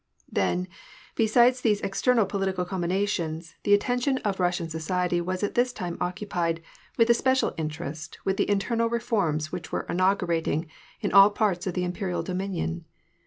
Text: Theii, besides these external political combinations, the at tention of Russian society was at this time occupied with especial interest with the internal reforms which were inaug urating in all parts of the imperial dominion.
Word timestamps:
Theii, 0.33 0.65
besides 1.13 1.61
these 1.61 1.79
external 1.81 2.25
political 2.25 2.65
combinations, 2.65 3.53
the 3.61 3.75
at 3.75 3.81
tention 3.81 4.17
of 4.25 4.39
Russian 4.39 4.67
society 4.67 5.21
was 5.21 5.43
at 5.43 5.53
this 5.53 5.71
time 5.71 5.95
occupied 6.01 6.63
with 6.97 7.11
especial 7.11 7.53
interest 7.55 8.17
with 8.25 8.37
the 8.37 8.49
internal 8.49 8.89
reforms 8.89 9.51
which 9.51 9.71
were 9.71 9.85
inaug 9.87 10.17
urating 10.21 10.65
in 11.01 11.11
all 11.13 11.29
parts 11.29 11.67
of 11.67 11.75
the 11.75 11.83
imperial 11.83 12.23
dominion. 12.23 12.85